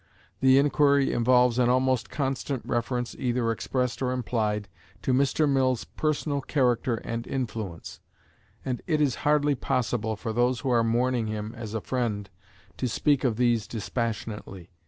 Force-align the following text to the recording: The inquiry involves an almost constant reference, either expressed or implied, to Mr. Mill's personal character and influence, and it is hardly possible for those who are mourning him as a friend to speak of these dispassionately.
The 0.39 0.57
inquiry 0.57 1.13
involves 1.13 1.59
an 1.59 1.69
almost 1.69 2.09
constant 2.09 2.63
reference, 2.65 3.13
either 3.19 3.51
expressed 3.51 4.01
or 4.01 4.11
implied, 4.11 4.67
to 5.03 5.13
Mr. 5.13 5.47
Mill's 5.47 5.83
personal 5.83 6.41
character 6.41 6.95
and 7.03 7.27
influence, 7.27 7.99
and 8.65 8.81
it 8.87 8.99
is 8.99 9.17
hardly 9.21 9.53
possible 9.53 10.15
for 10.15 10.33
those 10.33 10.61
who 10.61 10.71
are 10.71 10.83
mourning 10.83 11.27
him 11.27 11.53
as 11.55 11.75
a 11.75 11.81
friend 11.81 12.31
to 12.77 12.87
speak 12.87 13.23
of 13.23 13.35
these 13.37 13.67
dispassionately. 13.67 14.71